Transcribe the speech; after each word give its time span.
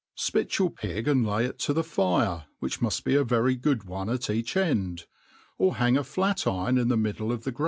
SPIT 0.15 0.57
your 0.57 0.71
pig 0.71 1.07
and 1.07 1.23
lay 1.27 1.45
it 1.45 1.59
to 1.59 1.73
the 1.73 1.83
fire, 1.83 2.45
which 2.57 2.79
inuft 2.79 3.03
be 3.03 3.13
a 3.15 3.23
very 3.23 3.55
good 3.55 3.83
one 3.83 4.09
at 4.09 4.31
each 4.31 4.57
end, 4.57 5.05
or 5.59 5.75
hang 5.75 5.95
a 5.95 6.03
flat 6.03 6.47
iron 6.47 6.79
in 6.79 6.87
the 6.87 6.97
middle 6.97 7.31
of 7.31 7.43
thel*. 7.43 7.53